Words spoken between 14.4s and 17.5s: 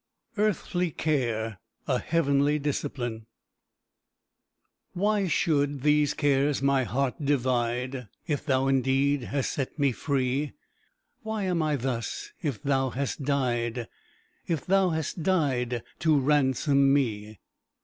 If Thou hast died to ransom me?"